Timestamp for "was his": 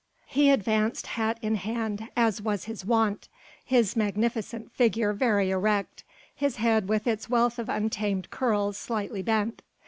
2.41-2.83